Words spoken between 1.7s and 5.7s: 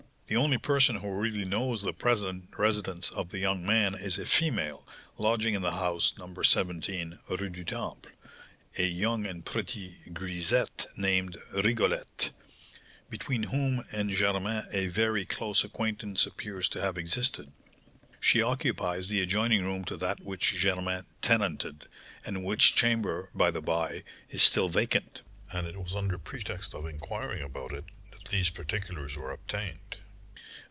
the present residence of the young man is a female, lodging in